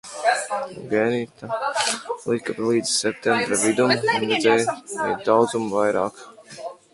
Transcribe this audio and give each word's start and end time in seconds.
Genita 0.93 1.49
palika 2.21 2.55
līdz 2.69 2.93
septembra 3.03 3.59
vidum 3.65 3.93
un 3.99 4.17
redzēja 4.25 5.13
daudz 5.29 5.55
vairāk. 5.77 6.27